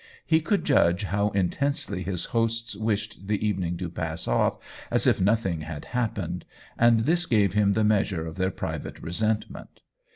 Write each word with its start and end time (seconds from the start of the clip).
He 0.25 0.41
could 0.41 0.65
judge 0.65 1.03
how 1.03 1.29
intensely 1.29 2.01
his 2.01 2.25
hosts 2.33 2.75
wished 2.75 3.27
the 3.27 3.47
evening 3.47 3.77
to 3.77 3.87
pass 3.87 4.27
off 4.27 4.57
as 4.89 5.05
if 5.05 5.21
nothing 5.21 5.61
had 5.61 5.85
happened; 5.93 6.43
and 6.75 7.01
this 7.01 7.27
gave 7.27 7.53
him 7.53 7.73
the 7.73 7.83
measure 7.83 8.25
of 8.25 8.37
their 8.37 8.49
private 8.49 8.97
resentment. 8.99 9.81